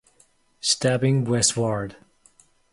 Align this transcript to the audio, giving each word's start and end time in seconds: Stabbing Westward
Stabbing 0.61 1.25
Westward 1.25 1.95